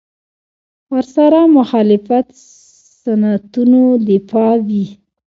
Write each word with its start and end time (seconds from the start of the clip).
ورسره 0.91 1.39
مخالفت 1.57 2.27
سنتونو 3.01 3.83
دفاع 4.07 4.53
وي. 4.67 4.85